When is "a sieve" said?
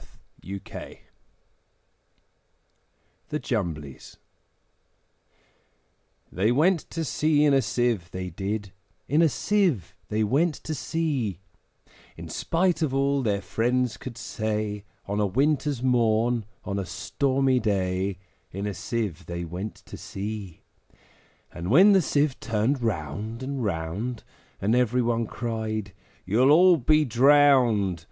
7.53-8.09, 9.21-9.95, 18.65-19.27